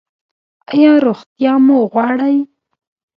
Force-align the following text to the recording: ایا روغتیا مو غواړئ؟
ایا 0.73 0.91
روغتیا 1.05 1.53
مو 1.65 1.77
غواړئ؟ 1.91 2.37